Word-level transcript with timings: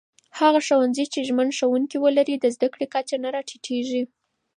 هغه 0.39 0.59
ښوونځي 0.67 1.05
چې 1.13 1.19
ژمن 1.27 1.49
ښوونکي 1.57 1.97
ولري، 2.01 2.35
د 2.39 2.45
زده 2.55 2.67
کړې 2.73 2.87
کچه 2.93 3.15
نه 3.23 3.29
راټيټېږي. 3.35 4.03